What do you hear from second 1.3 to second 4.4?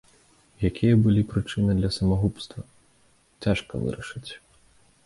прычыны для самагубства, цяжка вырашыць.